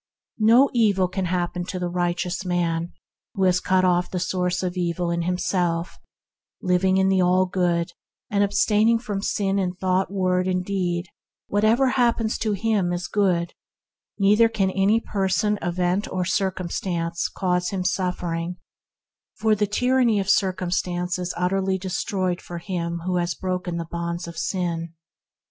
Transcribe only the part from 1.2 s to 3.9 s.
happen to the righteous man who has cut